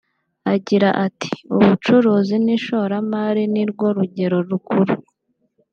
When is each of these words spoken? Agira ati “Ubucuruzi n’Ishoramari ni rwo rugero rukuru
Agira 0.53 0.89
ati 1.05 1.31
“Ubucuruzi 1.55 2.35
n’Ishoramari 2.45 3.43
ni 3.53 3.63
rwo 3.69 3.87
rugero 3.97 4.37
rukuru 4.49 4.93